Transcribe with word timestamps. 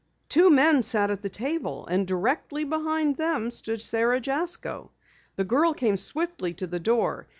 Two 0.29 0.49
men 0.49 0.81
sat 0.81 1.11
at 1.11 1.21
the 1.21 1.29
table, 1.29 1.85
and 1.85 2.07
directly 2.07 2.63
behind 2.63 3.17
them 3.17 3.51
stood 3.51 3.83
Sara 3.83 4.19
Jasko. 4.19 4.89
The 5.35 5.43
girl 5.45 5.75
came 5.75 5.95
swiftly 5.95 6.55
to 6.55 6.65
the 6.65 6.79
door. 6.79 7.27